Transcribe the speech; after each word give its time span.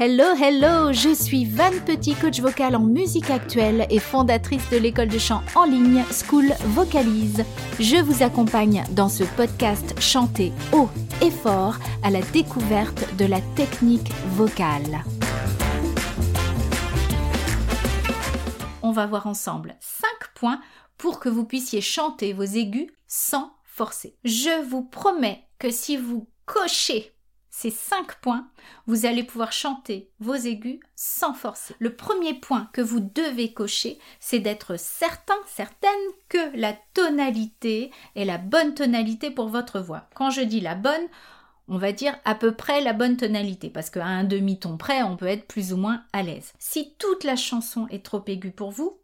Hello, 0.00 0.26
hello, 0.40 0.92
je 0.92 1.12
suis 1.12 1.44
Van 1.44 1.72
Petit, 1.84 2.14
coach 2.14 2.38
vocal 2.38 2.76
en 2.76 2.84
musique 2.84 3.30
actuelle 3.30 3.84
et 3.90 3.98
fondatrice 3.98 4.70
de 4.70 4.76
l'école 4.76 5.08
de 5.08 5.18
chant 5.18 5.42
en 5.56 5.64
ligne 5.64 6.04
School 6.12 6.52
Vocalise. 6.66 7.44
Je 7.80 7.96
vous 7.96 8.22
accompagne 8.22 8.84
dans 8.92 9.08
ce 9.08 9.24
podcast 9.24 10.00
chanter 10.00 10.52
haut 10.72 10.88
et 11.20 11.32
fort 11.32 11.78
à 12.04 12.10
la 12.10 12.20
découverte 12.20 13.16
de 13.16 13.24
la 13.24 13.40
technique 13.56 14.12
vocale. 14.36 15.02
On 18.82 18.92
va 18.92 19.06
voir 19.06 19.26
ensemble 19.26 19.74
5 19.80 20.08
points 20.36 20.60
pour 20.96 21.18
que 21.18 21.28
vous 21.28 21.44
puissiez 21.44 21.80
chanter 21.80 22.32
vos 22.34 22.44
aigus 22.44 22.86
sans 23.08 23.50
forcer. 23.64 24.14
Je 24.22 24.64
vous 24.64 24.84
promets 24.84 25.42
que 25.58 25.70
si 25.70 25.96
vous 25.96 26.28
cochez 26.46 27.17
ces 27.60 27.70
cinq 27.72 28.20
points, 28.20 28.46
vous 28.86 29.04
allez 29.04 29.24
pouvoir 29.24 29.50
chanter 29.50 30.08
vos 30.20 30.36
aigus 30.36 30.78
sans 30.94 31.34
forcer. 31.34 31.74
Le 31.80 31.96
premier 31.96 32.34
point 32.34 32.70
que 32.72 32.80
vous 32.80 33.00
devez 33.00 33.52
cocher, 33.52 33.98
c'est 34.20 34.38
d'être 34.38 34.78
certain, 34.78 35.34
certaine 35.44 35.90
que 36.28 36.56
la 36.56 36.76
tonalité 36.94 37.90
est 38.14 38.24
la 38.24 38.38
bonne 38.38 38.74
tonalité 38.74 39.32
pour 39.32 39.48
votre 39.48 39.80
voix. 39.80 40.08
Quand 40.14 40.30
je 40.30 40.42
dis 40.42 40.60
la 40.60 40.76
bonne, 40.76 41.08
on 41.66 41.78
va 41.78 41.90
dire 41.90 42.16
à 42.24 42.36
peu 42.36 42.54
près 42.54 42.80
la 42.80 42.92
bonne 42.92 43.16
tonalité, 43.16 43.70
parce 43.70 43.90
qu'à 43.90 44.06
un 44.06 44.22
demi-ton 44.22 44.76
près, 44.76 45.02
on 45.02 45.16
peut 45.16 45.26
être 45.26 45.48
plus 45.48 45.72
ou 45.72 45.78
moins 45.78 46.04
à 46.12 46.22
l'aise. 46.22 46.52
Si 46.60 46.94
toute 46.96 47.24
la 47.24 47.34
chanson 47.34 47.88
est 47.90 48.04
trop 48.04 48.22
aiguë 48.28 48.52
pour 48.52 48.70
vous, 48.70 49.00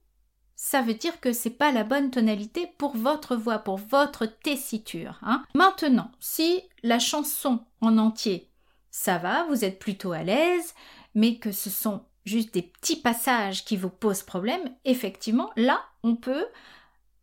ça 0.56 0.82
veut 0.82 0.94
dire 0.94 1.20
que 1.20 1.32
c'est 1.32 1.50
pas 1.50 1.72
la 1.72 1.84
bonne 1.84 2.10
tonalité 2.10 2.68
pour 2.78 2.96
votre 2.96 3.36
voix, 3.36 3.58
pour 3.58 3.78
votre 3.78 4.26
tessiture. 4.26 5.18
Hein. 5.22 5.44
Maintenant, 5.54 6.10
si 6.20 6.62
la 6.82 6.98
chanson 6.98 7.64
en 7.80 7.98
entier, 7.98 8.50
ça 8.90 9.18
va, 9.18 9.44
vous 9.44 9.64
êtes 9.64 9.78
plutôt 9.78 10.12
à 10.12 10.22
l'aise, 10.22 10.74
mais 11.14 11.38
que 11.38 11.52
ce 11.52 11.70
sont 11.70 12.04
juste 12.24 12.54
des 12.54 12.62
petits 12.62 13.00
passages 13.00 13.64
qui 13.64 13.76
vous 13.76 13.90
posent 13.90 14.22
problème, 14.22 14.74
effectivement, 14.84 15.50
là, 15.56 15.80
on 16.02 16.16
peut 16.16 16.46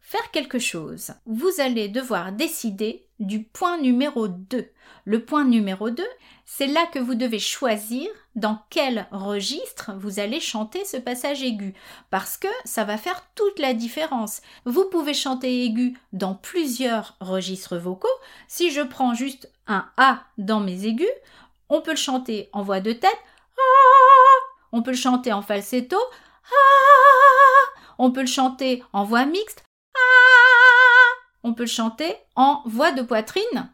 faire 0.01 0.31
quelque 0.31 0.59
chose. 0.59 1.13
Vous 1.25 1.51
allez 1.59 1.87
devoir 1.87 2.31
décider 2.31 3.05
du 3.19 3.43
point 3.43 3.77
numéro 3.77 4.27
2. 4.27 4.67
Le 5.05 5.25
point 5.25 5.45
numéro 5.45 5.89
2, 5.89 6.03
c'est 6.45 6.67
là 6.67 6.85
que 6.91 6.99
vous 6.99 7.15
devez 7.15 7.39
choisir 7.39 8.09
dans 8.35 8.59
quel 8.69 9.07
registre 9.11 9.91
vous 9.97 10.19
allez 10.19 10.39
chanter 10.39 10.85
ce 10.85 10.97
passage 10.97 11.43
aigu, 11.43 11.73
parce 12.09 12.37
que 12.37 12.47
ça 12.65 12.83
va 12.83 12.97
faire 12.97 13.23
toute 13.35 13.59
la 13.59 13.73
différence. 13.73 14.41
Vous 14.65 14.85
pouvez 14.89 15.13
chanter 15.13 15.63
aigu 15.63 15.97
dans 16.13 16.35
plusieurs 16.35 17.15
registres 17.19 17.77
vocaux. 17.77 18.07
Si 18.47 18.71
je 18.71 18.81
prends 18.81 19.13
juste 19.13 19.51
un 19.67 19.89
A 19.97 20.23
dans 20.37 20.59
mes 20.59 20.85
aigus, 20.85 21.07
on 21.69 21.81
peut 21.81 21.91
le 21.91 21.97
chanter 21.97 22.49
en 22.53 22.63
voix 22.63 22.81
de 22.81 22.93
tête, 22.93 23.09
on 24.71 24.81
peut 24.81 24.91
le 24.91 24.97
chanter 24.97 25.31
en 25.31 25.41
falsetto, 25.41 25.97
on 27.97 28.11
peut 28.11 28.21
le 28.21 28.27
chanter 28.27 28.83
en 28.93 29.03
voix 29.03 29.25
mixte, 29.25 29.63
on 31.43 31.53
peut 31.53 31.65
chanter 31.65 32.15
en 32.35 32.61
voix 32.65 32.91
de 32.91 33.01
poitrine. 33.01 33.71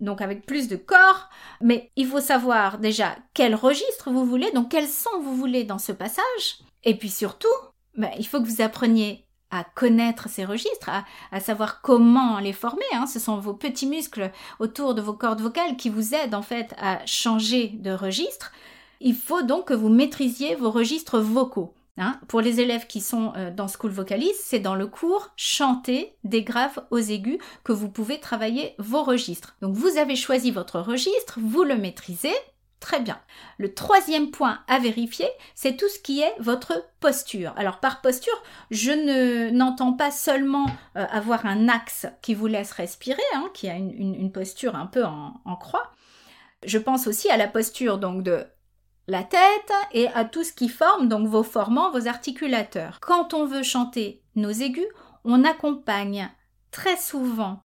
Donc 0.00 0.22
avec 0.22 0.46
plus 0.46 0.68
de 0.68 0.76
corps, 0.76 1.28
mais 1.60 1.90
il 1.96 2.06
faut 2.06 2.20
savoir 2.20 2.78
déjà 2.78 3.16
quel 3.34 3.54
registre 3.54 4.10
vous 4.10 4.24
voulez, 4.24 4.50
donc 4.52 4.70
quel 4.70 4.88
son 4.88 5.20
vous 5.20 5.36
voulez 5.36 5.64
dans 5.64 5.78
ce 5.78 5.92
passage. 5.92 6.60
Et 6.84 6.96
puis 6.96 7.10
surtout, 7.10 7.48
ben, 7.96 8.10
il 8.18 8.26
faut 8.26 8.40
que 8.40 8.48
vous 8.48 8.62
appreniez 8.62 9.26
à 9.50 9.64
connaître 9.64 10.28
ces 10.28 10.44
registres, 10.44 10.90
à, 11.32 11.40
savoir 11.40 11.82
comment 11.82 12.38
les 12.38 12.52
former. 12.52 12.84
Hein. 12.94 13.06
Ce 13.06 13.18
sont 13.18 13.38
vos 13.38 13.52
petits 13.52 13.86
muscles 13.86 14.30
autour 14.58 14.94
de 14.94 15.02
vos 15.02 15.12
cordes 15.12 15.40
vocales 15.40 15.76
qui 15.76 15.90
vous 15.90 16.14
aident 16.14 16.34
en 16.34 16.42
fait 16.42 16.74
à 16.78 17.04
changer 17.04 17.68
de 17.68 17.90
registre. 17.90 18.52
Il 19.00 19.14
faut 19.14 19.42
donc 19.42 19.66
que 19.66 19.74
vous 19.74 19.88
maîtrisiez 19.88 20.54
vos 20.54 20.70
registres 20.70 21.18
vocaux. 21.18 21.74
Hein. 21.96 22.18
Pour 22.28 22.40
les 22.40 22.60
élèves 22.60 22.86
qui 22.86 23.00
sont 23.00 23.32
euh, 23.36 23.50
dans 23.50 23.68
School 23.68 23.90
Vocalist, 23.90 24.40
c'est 24.42 24.58
dans 24.58 24.74
le 24.74 24.86
cours 24.86 25.30
chanter 25.36 26.16
des 26.24 26.42
graves 26.42 26.84
aux 26.90 26.98
aigus 26.98 27.38
que 27.64 27.72
vous 27.72 27.88
pouvez 27.88 28.20
travailler 28.20 28.74
vos 28.78 29.02
registres. 29.02 29.56
Donc 29.60 29.74
vous 29.74 29.98
avez 29.98 30.16
choisi 30.16 30.50
votre 30.50 30.80
registre, 30.80 31.38
vous 31.40 31.64
le 31.64 31.76
maîtrisez, 31.76 32.34
Très 32.80 32.98
bien. 32.98 33.20
Le 33.58 33.74
troisième 33.74 34.30
point 34.30 34.60
à 34.66 34.78
vérifier, 34.78 35.28
c'est 35.54 35.76
tout 35.76 35.88
ce 35.88 35.98
qui 35.98 36.22
est 36.22 36.34
votre 36.38 36.86
posture. 36.98 37.52
Alors 37.56 37.78
par 37.78 38.00
posture, 38.00 38.42
je 38.70 38.90
ne 38.90 39.50
n'entends 39.50 39.92
pas 39.92 40.10
seulement 40.10 40.66
euh, 40.96 41.04
avoir 41.10 41.44
un 41.44 41.68
axe 41.68 42.06
qui 42.22 42.32
vous 42.32 42.46
laisse 42.46 42.72
respirer, 42.72 43.20
hein, 43.34 43.50
qui 43.52 43.68
a 43.68 43.74
une, 43.76 44.32
posture 44.32 44.76
un 44.76 44.86
peu 44.86 45.04
en, 45.04 45.34
en, 45.44 45.56
croix. 45.56 45.92
Je 46.64 46.78
pense 46.78 47.06
aussi 47.06 47.28
à 47.28 47.36
la 47.36 47.48
posture 47.48 47.98
donc 47.98 48.22
de 48.22 48.46
la 49.06 49.22
tête 49.22 49.72
et 49.92 50.08
à 50.08 50.24
tout 50.24 50.44
ce 50.44 50.52
qui 50.52 50.68
forme 50.68 51.08
donc 51.08 51.26
vos 51.26 51.42
formants, 51.42 51.90
vos 51.90 52.06
articulateurs. 52.06 52.98
Quand 53.00 53.34
on 53.34 53.44
veut 53.44 53.62
chanter 53.62 54.22
nos 54.36 54.50
aigus, 54.50 54.86
on 55.24 55.44
accompagne 55.44 56.30
très 56.70 56.96
souvent 56.96 57.60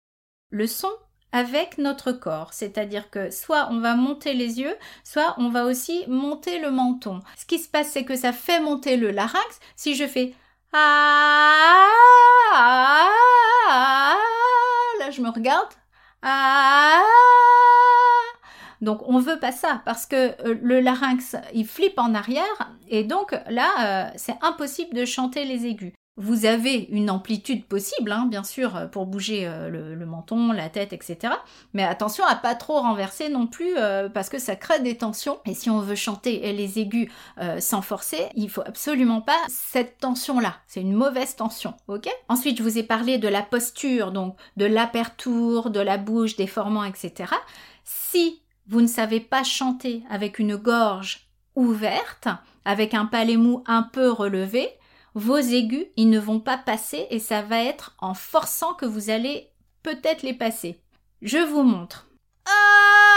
le 0.50 0.68
son 0.68 0.92
avec 1.32 1.78
notre 1.78 2.12
corps. 2.12 2.54
C'est-à-dire 2.54 3.10
que 3.10 3.32
soit 3.32 3.68
on 3.72 3.80
va 3.80 3.96
monter 3.96 4.34
les 4.34 4.60
yeux, 4.62 4.76
soit 5.04 5.36
on 5.38 5.50
va 5.50 5.66
aussi 5.66 6.06
monter 6.08 6.60
le 6.60 6.72
menton. 6.72 7.20
Ce 7.38 7.46
qui 7.46 7.60
se 7.60 7.68
passe, 7.68 7.92
c'est 7.92 8.06
que 8.06 8.16
ça 8.16 8.32
fait 8.32 8.60
monter 8.60 8.96
le 8.98 9.12
larynx. 9.12 9.60
Si 9.76 9.96
je 9.96 10.06
fais 10.06 10.34
ah, 10.72 11.88
ah, 12.54 13.10
ah 13.70 14.16
là 15.00 15.12
je 15.12 15.22
me 15.22 15.30
regarde. 15.30 15.70
Donc 18.84 19.02
on 19.08 19.18
veut 19.20 19.40
pas 19.40 19.54
ça 19.54 19.82
parce 19.86 20.06
que 20.06 20.16
euh, 20.46 20.56
le 20.62 20.82
larynx 20.82 21.38
il 21.54 21.66
flippe 21.66 21.98
en 21.98 22.14
arrière 22.14 22.72
et 22.90 23.04
donc 23.04 23.36
là 23.50 23.70
euh, 23.80 24.12
c'est 24.18 24.36
impossible 24.42 24.94
de 24.96 25.06
chanter 25.06 25.46
les 25.46 25.66
aigus. 25.66 25.94
Vous 26.16 26.46
avez 26.46 26.76
une 26.92 27.10
amplitude 27.10 27.66
possible, 27.66 28.12
hein, 28.12 28.28
bien 28.30 28.44
sûr, 28.44 28.76
euh, 28.76 28.86
pour 28.86 29.08
bouger 29.08 29.52
le, 29.72 30.06
menton, 30.06 30.52
la 30.52 30.70
tête, 30.70 30.94
etc. 30.94 31.34
Mais 31.74 31.84
attention 31.84 32.24
à 32.26 32.36
pas 32.36 32.54
trop 32.54 32.80
renverser 32.82 33.30
non 33.30 33.48
plus, 33.48 33.74
parce 34.14 34.30
que 34.30 34.38
ça 34.38 34.56
crée 34.56 34.80
des 34.80 34.96
tensions. 34.96 35.40
Et 35.48 35.56
si 35.56 35.72
on 35.72 35.80
veut 35.80 35.96
chanter 35.96 36.54
les 36.54 36.78
aigus 36.78 37.10
sans 37.58 37.82
forcer, 37.82 38.28
il 38.36 38.48
faut 38.52 38.62
absolument 38.62 39.22
pas 39.22 39.40
cette 39.48 39.98
tension-là. 39.98 40.58
C'est 40.68 40.82
une 40.82 40.94
mauvaise 40.94 41.36
tension, 41.36 41.74
ok? 41.88 42.08
Ensuite, 42.30 42.60
je 42.60 42.64
vous 42.64 42.78
ai 42.78 42.84
parlé 42.84 43.18
de 43.18 43.28
la 43.28 43.42
posture, 43.42 44.12
donc 44.12 44.36
de 44.56 44.66
l'aperture, 44.66 45.72
de 45.72 45.80
la 45.80 45.98
bouche, 45.98 46.36
des 46.36 46.48
formants, 46.48 46.84
etc. 46.84 47.34
Si 47.86 48.43
vous 48.68 48.82
ne 48.82 48.88
savez 48.88 49.20
pas 49.20 49.44
chanter 49.44 50.04
avec 50.10 50.40
une 50.40 50.56
gorge 50.56 51.28
ouverte, 51.56 52.28
avec 52.66 52.94
un 52.94 53.06
palais 53.06 53.38
mou 53.38 53.64
un 53.68 53.84
peu 53.84 54.10
relevé, 54.10 54.70
vos 55.16 55.38
aigus, 55.38 55.86
ils 55.96 56.10
ne 56.10 56.20
vont 56.20 56.40
pas 56.40 56.58
passer 56.58 57.08
et 57.12 57.20
ça 57.20 57.42
va 57.42 57.64
être 57.64 57.96
en 58.00 58.14
forçant 58.14 58.74
que 58.74 58.86
vous 58.86 59.10
allez 59.10 59.50
peut-être 59.84 60.24
les 60.24 60.34
passer. 60.34 60.82
Je 61.22 61.38
vous 61.38 61.64
montre. 61.64 62.08
Ah 62.46 63.13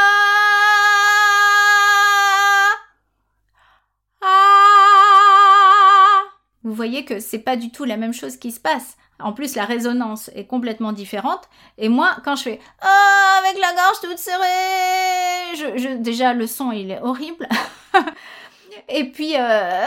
vous 6.66 6.74
voyez 6.74 7.04
que 7.04 7.20
c'est 7.20 7.38
pas 7.38 7.56
du 7.56 7.70
tout 7.70 7.84
la 7.84 7.96
même 7.96 8.12
chose 8.12 8.36
qui 8.36 8.50
se 8.50 8.58
passe. 8.58 8.96
En 9.20 9.32
plus, 9.32 9.54
la 9.54 9.64
résonance 9.64 10.30
est 10.34 10.46
complètement 10.46 10.92
différente. 10.92 11.48
Et 11.78 11.88
moi, 11.88 12.16
quand 12.24 12.34
je 12.34 12.42
fais 12.42 12.60
ah, 12.80 13.40
avec 13.40 13.60
la 13.60 13.72
gorge 13.72 14.00
toute 14.02 14.18
serrée, 14.18 15.54
je, 15.54 15.96
déjà 15.98 16.34
le 16.34 16.48
son 16.48 16.72
il 16.72 16.90
est 16.90 17.00
horrible. 17.00 17.48
Et 18.88 19.04
puis, 19.04 19.34
euh, 19.36 19.84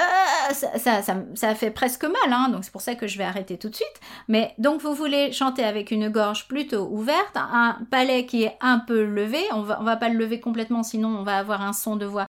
ça, 0.54 1.56
fait 1.56 1.72
presque 1.72 2.06
mal, 2.06 2.32
hein, 2.32 2.50
donc 2.50 2.64
c'est 2.64 2.72
pour 2.72 2.82
ça 2.82 2.96
que 2.96 3.08
je 3.08 3.18
vais 3.18 3.24
arrêter 3.24 3.58
tout 3.58 3.70
de 3.70 3.76
suite. 3.76 4.00
Mais 4.28 4.54
donc, 4.58 4.82
vous 4.82 4.94
voulez 4.94 5.32
chanter 5.32 5.64
avec 5.64 5.92
une 5.92 6.10
gorge 6.10 6.48
plutôt 6.48 6.88
ouverte, 6.90 7.36
un 7.36 7.78
palais 7.92 8.26
qui 8.26 8.44
est 8.44 8.58
un 8.62 8.80
peu 8.80 9.04
levé. 9.04 9.40
On 9.52 9.60
on 9.60 9.84
va 9.84 9.98
pas 9.98 10.10
le 10.10 10.18
lever 10.18 10.40
complètement, 10.40 10.84
sinon 10.84 11.10
on 11.10 11.24
va 11.24 11.38
avoir 11.38 11.62
un 11.62 11.74
son 11.74 11.98
de 11.98 12.06
voix 12.06 12.26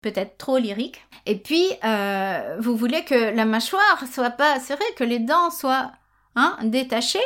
peut-être 0.00 0.38
trop 0.38 0.58
lyrique. 0.58 1.00
Et 1.26 1.38
puis, 1.38 1.66
euh, 1.84 2.56
vous 2.60 2.76
voulez 2.76 3.04
que 3.04 3.34
la 3.34 3.44
mâchoire 3.44 4.04
soit 4.12 4.30
pas 4.30 4.60
serrée, 4.60 4.84
que 4.96 5.04
les 5.04 5.18
dents 5.18 5.50
soient 5.50 5.92
hein, 6.36 6.56
détachées, 6.62 7.18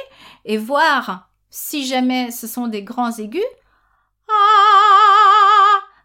et 0.45 0.57
voir 0.57 1.31
si 1.51 1.87
jamais 1.87 2.31
ce 2.31 2.47
sont 2.47 2.67
des 2.67 2.83
grands 2.83 3.13
aigus. 3.13 3.43
Ah 4.29 5.03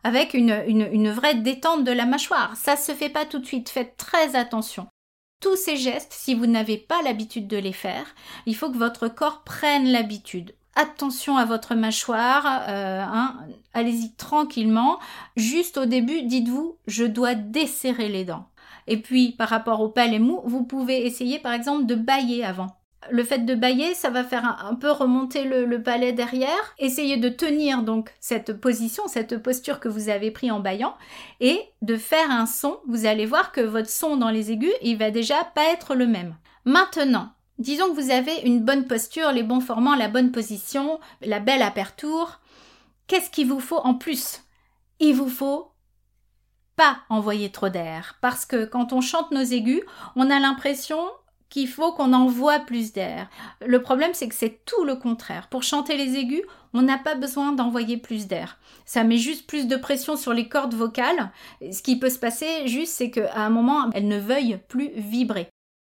avec 0.08 0.34
une, 0.34 1.10
vraie 1.10 1.36
détente 1.36 1.84
de 1.84 1.92
la 1.92 2.06
mâchoire. 2.06 2.56
Ça 2.56 2.78
se 2.78 2.94
fait 2.94 3.10
pas 3.10 3.26
tout 3.26 3.40
de 3.40 3.46
suite, 3.46 3.68
faites 3.68 3.98
très 3.98 4.38
attention. 4.38 4.88
Tous 5.42 5.58
ces 5.58 5.76
gestes, 5.76 6.14
si 6.14 6.34
vous 6.34 6.46
n'avez 6.46 6.78
pas 6.78 7.02
l'habitude 7.02 7.48
de 7.48 7.58
les 7.58 7.74
faire, 7.74 8.06
il 8.46 8.56
faut 8.56 8.72
que 8.72 8.78
votre 8.78 9.10
corps 9.10 9.44
prenne 9.44 9.92
l'habitude. 9.92 10.56
Attention 10.80 11.38
à 11.38 11.46
votre 11.46 11.74
mâchoire, 11.74 12.46
euh, 12.70 13.02
hein, 13.02 13.36
allez-y 13.74 14.14
tranquillement. 14.14 15.00
Juste 15.36 15.80
au 15.80 15.88
début, 15.88 16.22
dites-vous, 16.22 16.78
je 16.86 17.04
dois 17.04 17.34
desserrer 17.34 18.10
les 18.10 18.26
dents. 18.26 18.48
Et 18.86 18.98
puis, 18.98 19.32
par 19.32 19.50
rapport 19.50 19.82
au 19.82 19.90
palais 19.90 20.20
mou, 20.20 20.40
vous 20.46 20.64
pouvez 20.64 21.04
essayer 21.08 21.40
par 21.40 21.54
exemple 21.54 21.88
de 21.88 21.96
bailler 21.96 22.46
avant. 22.46 22.68
Le 23.10 23.24
fait 23.24 23.40
de 23.40 23.56
bailler, 23.56 23.96
ça 23.96 24.12
va 24.12 24.24
faire 24.24 24.64
un, 24.64 24.76
peu 24.76 24.92
remonter 24.92 25.46
le, 25.46 25.82
palais 25.82 26.14
derrière. 26.14 26.76
Essayez 26.78 27.18
de 27.18 27.30
tenir 27.30 27.82
donc 27.82 28.14
cette 28.20 28.54
position, 28.54 29.08
cette 29.08 29.42
posture 29.42 29.80
que 29.80 29.90
vous 29.90 30.10
avez 30.10 30.30
pris 30.30 30.52
en 30.52 30.60
baillant 30.60 30.94
et 31.40 31.60
de 31.82 31.98
faire 31.98 32.30
un 32.30 32.46
son. 32.46 32.78
Vous 32.88 33.08
allez 33.08 33.26
voir 33.26 33.52
que 33.52 33.62
votre 33.62 33.90
son 33.90 34.16
dans 34.16 34.30
les 34.30 34.52
aigus, 34.52 34.74
il 34.84 35.00
va 35.00 35.10
déjà 35.10 35.44
pas 35.56 35.72
être 35.74 35.96
le 35.96 36.06
même. 36.06 36.36
Maintenant, 36.66 37.32
disons 37.60 37.90
que 37.90 38.00
vous 38.00 38.12
avez 38.12 38.42
une 38.46 38.64
bonne 38.64 38.86
posture, 38.86 39.32
les 39.32 39.44
bons 39.44 39.62
formants, 39.62 39.96
la 39.96 40.08
bonne 40.08 40.32
position, 40.32 41.00
la 41.22 41.40
belle 41.40 41.62
aperture. 41.62 42.40
Qu'est-ce 43.08 43.30
qu'il 43.30 43.48
vous 43.48 43.60
faut 43.60 43.78
en 43.78 43.94
plus? 43.94 44.44
Il 45.00 45.16
vous 45.16 45.30
faut 45.30 45.72
pas 46.76 47.00
envoyer 47.10 47.52
trop 47.52 47.70
d'air 47.70 48.18
parce 48.22 48.46
que 48.46 48.66
quand 48.66 48.94
on 48.94 49.02
chante 49.02 49.32
nos 49.32 49.44
aigus, 49.44 49.82
on 50.16 50.30
a 50.30 50.40
l'impression 50.40 51.00
qu'il 51.50 51.68
faut 51.68 51.94
qu'on 51.94 52.14
envoie 52.14 52.60
plus 52.60 52.92
d'air. 52.92 53.30
Le 53.66 53.82
problème, 53.82 54.12
c'est 54.14 54.28
que 54.28 54.36
c'est 54.36 54.66
tout 54.66 54.84
le 54.84 54.96
contraire. 54.96 55.48
Pour 55.48 55.64
chanter 55.64 55.96
les 55.96 56.18
aigus, 56.18 56.44
on 56.74 56.82
n'a 56.82 56.98
pas 56.98 57.16
besoin 57.16 57.54
d'envoyer 57.54 57.98
plus 57.98 58.28
d'air. 58.28 58.60
Ça 58.86 59.04
met 59.04 59.18
juste 59.18 59.48
plus 59.48 59.68
de 59.68 59.78
pression 59.78 60.18
sur 60.18 60.34
les 60.34 60.50
cordes 60.50 60.74
vocales. 60.74 61.32
Ce 61.72 61.82
qui 61.82 61.98
peut 61.98 62.10
se 62.10 62.20
passer 62.20 62.68
juste, 62.68 62.94
c'est 62.94 63.12
qu'à 63.12 63.34
un 63.36 63.50
moment, 63.50 63.90
elles 63.94 64.08
ne 64.08 64.20
veuillent 64.20 64.60
plus 64.68 64.90
vibrer. 64.96 65.50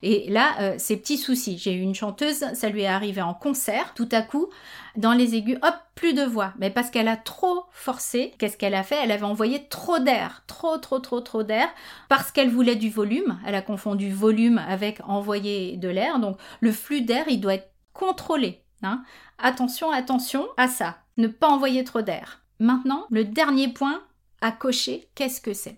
Et 0.01 0.29
là, 0.29 0.55
euh, 0.61 0.75
c'est 0.77 0.95
petit 0.95 1.17
souci. 1.17 1.57
J'ai 1.57 1.73
eu 1.73 1.81
une 1.81 1.95
chanteuse, 1.95 2.45
ça 2.53 2.69
lui 2.69 2.83
est 2.83 2.87
arrivé 2.87 3.21
en 3.21 3.33
concert, 3.33 3.93
tout 3.93 4.07
à 4.11 4.21
coup, 4.21 4.47
dans 4.95 5.11
les 5.11 5.35
aigus, 5.35 5.57
hop, 5.61 5.73
plus 5.93 6.13
de 6.13 6.23
voix. 6.23 6.53
Mais 6.57 6.69
parce 6.69 6.89
qu'elle 6.89 7.09
a 7.09 7.17
trop 7.17 7.65
forcé, 7.71 8.33
qu'est-ce 8.37 8.55
qu'elle 8.55 8.75
a 8.75 8.83
fait? 8.83 8.97
Elle 9.03 9.11
avait 9.11 9.23
envoyé 9.23 9.67
trop 9.67 9.99
d'air, 9.99 10.43
trop, 10.47 10.77
trop, 10.77 10.99
trop, 10.99 11.19
trop 11.19 11.43
d'air, 11.43 11.67
parce 12.07 12.31
qu'elle 12.31 12.49
voulait 12.49 12.77
du 12.77 12.89
volume. 12.89 13.39
Elle 13.45 13.55
a 13.55 13.61
confondu 13.61 14.09
volume 14.11 14.57
avec 14.57 15.01
envoyer 15.05 15.75
de 15.75 15.89
l'air. 15.89 16.19
Donc, 16.19 16.37
le 16.61 16.71
flux 16.71 17.01
d'air, 17.01 17.25
il 17.27 17.41
doit 17.41 17.55
être 17.55 17.71
contrôlé. 17.93 18.63
Hein. 18.83 19.03
Attention, 19.37 19.91
attention 19.91 20.47
à 20.55 20.69
ça. 20.69 20.97
Ne 21.17 21.27
pas 21.27 21.49
envoyer 21.49 21.83
trop 21.83 22.01
d'air. 22.01 22.41
Maintenant, 22.59 23.05
le 23.09 23.25
dernier 23.25 23.67
point, 23.67 24.01
à 24.41 24.51
cocher, 24.51 25.09
qu'est-ce 25.15 25.41
que 25.41 25.53
c'est? 25.53 25.77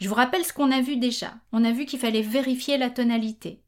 Je 0.00 0.08
vous 0.08 0.14
rappelle 0.14 0.44
ce 0.44 0.52
qu'on 0.52 0.70
a 0.70 0.80
vu 0.80 0.96
déjà. 0.96 1.34
On 1.52 1.64
a 1.64 1.72
vu 1.72 1.86
qu'il 1.86 1.98
fallait 1.98 2.22
vérifier 2.22 2.78
la 2.78 2.90
tonalité. 2.90 3.62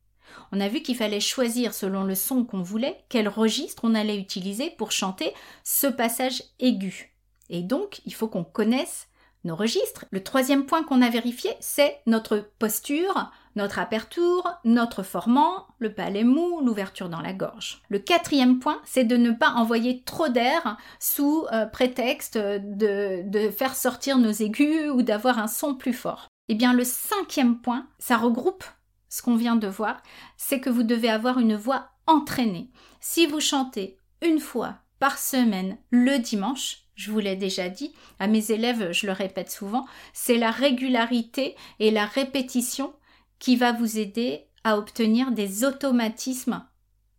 On 0.50 0.60
a 0.60 0.68
vu 0.68 0.82
qu'il 0.82 0.96
fallait 0.96 1.20
choisir 1.20 1.74
selon 1.74 2.04
le 2.04 2.14
son 2.14 2.44
qu'on 2.44 2.62
voulait 2.62 3.04
quel 3.08 3.28
registre 3.28 3.84
on 3.84 3.94
allait 3.94 4.18
utiliser 4.18 4.70
pour 4.70 4.92
chanter 4.92 5.32
ce 5.64 5.86
passage 5.86 6.42
aigu. 6.58 7.14
Et 7.50 7.62
donc, 7.62 8.00
il 8.06 8.14
faut 8.14 8.28
qu'on 8.28 8.44
connaisse 8.44 9.08
nos 9.44 9.56
registres. 9.56 10.04
Le 10.10 10.22
troisième 10.22 10.66
point 10.66 10.82
qu'on 10.82 11.02
a 11.02 11.10
vérifié, 11.10 11.50
c'est 11.60 12.00
notre 12.06 12.50
posture, 12.58 13.30
notre 13.56 13.78
aperture, 13.78 14.58
notre 14.64 15.02
formant, 15.02 15.66
le 15.78 15.92
palais 15.92 16.24
mou, 16.24 16.60
l'ouverture 16.60 17.08
dans 17.08 17.20
la 17.20 17.32
gorge. 17.32 17.82
Le 17.88 17.98
quatrième 17.98 18.58
point, 18.58 18.80
c'est 18.84 19.04
de 19.04 19.16
ne 19.16 19.30
pas 19.30 19.50
envoyer 19.50 20.02
trop 20.04 20.28
d'air 20.28 20.76
sous 20.98 21.46
euh, 21.52 21.66
prétexte 21.66 22.38
de, 22.38 23.50
faire 23.50 23.74
sortir 23.74 24.18
nos 24.18 24.32
aigus 24.32 24.90
ou 24.90 25.02
d'avoir 25.02 25.38
un 25.38 25.48
son 25.48 25.74
plus 25.74 25.92
fort. 25.92 26.28
Eh 26.48 26.54
bien, 26.54 26.72
le 26.72 26.84
cinquième 26.84 27.60
point, 27.60 27.86
ça 27.98 28.16
regroupe 28.16 28.64
ce 29.08 29.22
qu'on 29.22 29.36
vient 29.36 29.56
de 29.56 29.68
voir, 29.68 30.02
c'est 30.38 30.60
que 30.60 30.70
vous 30.70 30.82
devez 30.82 31.10
avoir 31.10 31.38
une 31.38 31.54
voix 31.54 31.90
entraînée. 32.06 32.70
Si 33.00 33.26
vous 33.26 33.40
chantez 33.40 33.98
une 34.22 34.40
fois 34.40 34.76
par 34.98 35.18
semaine 35.18 35.76
le 35.90 36.18
dimanche, 36.18 36.81
je 36.94 37.10
vous 37.10 37.18
l'ai 37.18 37.36
déjà 37.36 37.68
dit, 37.68 37.92
à 38.18 38.26
mes 38.26 38.50
élèves, 38.50 38.92
je 38.92 39.06
le 39.06 39.12
répète 39.12 39.50
souvent, 39.50 39.86
c'est 40.12 40.38
la 40.38 40.50
régularité 40.50 41.56
et 41.78 41.90
la 41.90 42.06
répétition 42.06 42.94
qui 43.38 43.56
va 43.56 43.72
vous 43.72 43.98
aider 43.98 44.46
à 44.64 44.78
obtenir 44.78 45.32
des 45.32 45.64
automatismes 45.64 46.64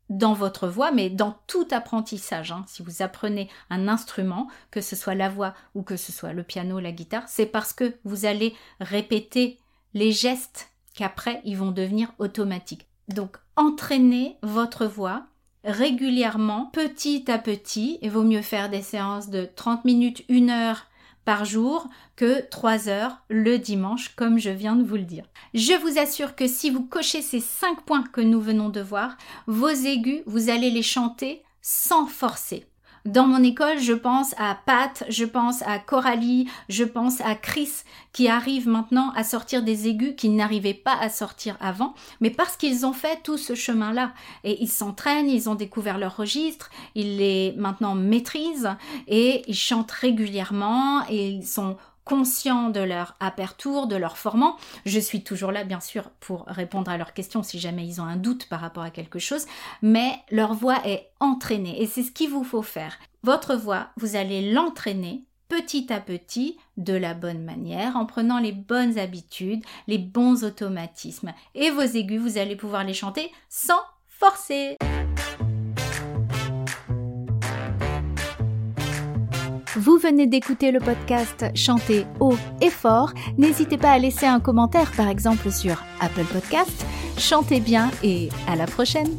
dans 0.09 0.33
votre 0.33 0.67
voix, 0.67 0.91
mais 0.91 1.09
dans 1.09 1.37
tout 1.47 1.67
apprentissage. 1.71 2.51
Hein. 2.51 2.65
Si 2.67 2.83
vous 2.83 3.01
apprenez 3.01 3.49
un 3.69 3.87
instrument, 3.87 4.47
que 4.71 4.81
ce 4.81 4.95
soit 4.95 5.15
la 5.15 5.29
voix 5.29 5.53
ou 5.75 5.81
que 5.81 5.97
ce 5.97 6.11
soit 6.11 6.33
le 6.33 6.43
piano, 6.43 6.79
la 6.79 6.91
guitare, 6.91 7.27
c'est 7.27 7.45
parce 7.45 7.73
que 7.73 7.95
vous 8.03 8.25
allez 8.25 8.55
répéter 8.79 9.59
les 9.93 10.11
gestes 10.11 10.69
qu'après 10.93 11.41
ils 11.45 11.57
vont 11.57 11.71
devenir 11.71 12.13
automatiques. 12.19 12.87
Donc 13.07 13.37
entraînez 13.55 14.37
votre 14.43 14.85
voix 14.85 15.25
régulièrement, 15.63 16.65
petit 16.73 17.25
à 17.31 17.37
petit. 17.37 17.99
Il 18.01 18.11
vaut 18.11 18.23
mieux 18.23 18.41
faire 18.41 18.69
des 18.69 18.81
séances 18.81 19.29
de 19.29 19.47
30 19.55 19.85
minutes, 19.85 20.23
1 20.29 20.49
heure 20.49 20.87
par 21.25 21.45
jour 21.45 21.87
que 22.15 22.41
3 22.49 22.89
heures 22.89 23.21
le 23.29 23.57
dimanche, 23.57 24.13
comme 24.15 24.39
je 24.39 24.49
viens 24.49 24.75
de 24.75 24.83
vous 24.83 24.95
le 24.95 25.03
dire. 25.03 25.25
Je 25.53 25.73
vous 25.73 25.97
assure 25.97 26.35
que 26.35 26.47
si 26.47 26.69
vous 26.69 26.83
cochez 26.85 27.21
ces 27.21 27.39
5 27.39 27.83
points 27.83 28.03
que 28.03 28.21
nous 28.21 28.41
venons 28.41 28.69
de 28.69 28.81
voir, 28.81 29.17
vos 29.47 29.69
aigus, 29.69 30.21
vous 30.25 30.49
allez 30.49 30.69
les 30.69 30.81
chanter 30.81 31.43
sans 31.61 32.07
forcer. 32.07 32.65
Dans 33.05 33.27
mon 33.27 33.43
école, 33.43 33.79
je 33.79 33.91
pense 33.91 34.33
à 34.37 34.57
Pat, 34.65 35.03
je 35.09 35.25
pense 35.25 35.61
à 35.63 35.77
Coralie, 35.77 36.49
je 36.69 36.85
pense 36.85 37.19
à 37.19 37.35
Chris 37.35 37.83
qui 38.13 38.29
arrivent 38.29 38.69
maintenant 38.69 39.11
à 39.13 39.25
sortir 39.25 39.61
des 39.61 39.89
aigus 39.89 40.15
qu'ils 40.15 40.37
n'arrivaient 40.37 40.73
pas 40.73 40.95
à 40.95 41.09
sortir 41.09 41.57
avant, 41.59 41.95
mais 42.21 42.29
parce 42.29 42.55
qu'ils 42.55 42.85
ont 42.85 42.93
fait 42.93 43.19
tout 43.21 43.37
ce 43.37 43.55
chemin-là. 43.55 44.13
Et 44.45 44.63
ils 44.63 44.69
s'entraînent, 44.69 45.27
ils 45.27 45.49
ont 45.49 45.55
découvert 45.55 45.97
leur 45.97 46.15
registre, 46.15 46.69
ils 46.95 47.17
les 47.17 47.53
maintenant 47.57 47.93
maîtrisent 47.93 48.69
et 49.09 49.43
ils 49.47 49.53
chantent 49.53 49.91
régulièrement 49.91 51.05
et 51.09 51.27
ils 51.27 51.45
sont 51.45 51.75
conscients 52.05 52.69
de 52.69 52.79
leur 52.79 53.15
aperture, 53.19 53.87
de 53.87 53.95
leur 53.95 54.17
formant. 54.17 54.57
Je 54.85 54.99
suis 54.99 55.23
toujours 55.23 55.51
là, 55.51 55.63
bien 55.63 55.79
sûr, 55.79 56.09
pour 56.19 56.45
répondre 56.47 56.91
à 56.91 56.97
leurs 56.97 57.13
questions 57.13 57.43
si 57.43 57.59
jamais 57.59 57.85
ils 57.85 58.01
ont 58.01 58.05
un 58.05 58.17
doute 58.17 58.47
par 58.49 58.59
rapport 58.59 58.83
à 58.83 58.89
quelque 58.89 59.19
chose, 59.19 59.45
mais 59.81 60.13
leur 60.31 60.53
voix 60.53 60.85
est 60.85 61.09
entraînée 61.19 61.81
et 61.81 61.87
c'est 61.87 62.03
ce 62.03 62.11
qu'il 62.11 62.29
vous 62.29 62.43
faut 62.43 62.61
faire. 62.61 62.97
Votre 63.23 63.55
voix, 63.55 63.89
vous 63.97 64.15
allez 64.15 64.51
l'entraîner 64.51 65.23
petit 65.47 65.93
à 65.93 65.99
petit 65.99 66.57
de 66.77 66.93
la 66.93 67.13
bonne 67.13 67.43
manière 67.43 67.95
en 67.95 68.05
prenant 68.05 68.39
les 68.39 68.51
bonnes 68.51 68.97
habitudes, 68.97 69.63
les 69.87 69.99
bons 69.99 70.43
automatismes. 70.43 71.33
Et 71.53 71.69
vos 71.69 71.81
aigus, 71.81 72.19
vous 72.19 72.37
allez 72.37 72.55
pouvoir 72.55 72.83
les 72.83 72.93
chanter 72.93 73.31
sans 73.49 73.81
forcer. 74.07 74.77
Vous 79.75 79.97
venez 79.97 80.27
d'écouter 80.27 80.71
le 80.71 80.79
podcast 80.79 81.45
Chanter 81.55 82.05
haut 82.19 82.37
et 82.61 82.69
fort. 82.69 83.11
N'hésitez 83.39 83.77
pas 83.77 83.91
à 83.91 83.97
laisser 83.97 84.27
un 84.27 84.39
commentaire 84.39 84.91
par 84.91 85.07
exemple 85.07 85.51
sur 85.51 85.83
Apple 85.99 86.25
Podcast. 86.31 86.85
Chantez 87.17 87.59
bien 87.59 87.89
et 88.03 88.29
à 88.47 88.55
la 88.55 88.67
prochaine 88.67 89.09